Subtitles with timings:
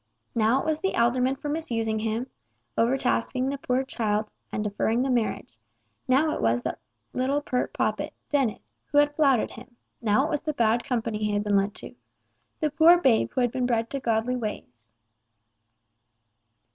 [0.33, 2.25] Now it was the alderman for misusing him,
[2.75, 5.59] overtasking the poor child, and deferring the marriage,
[6.07, 6.79] now it was that
[7.13, 11.33] little pert poppet, Dennet, who had flouted him, now it was the bad company he
[11.33, 14.91] had been led into—the poor babe who had been bred to godly ways.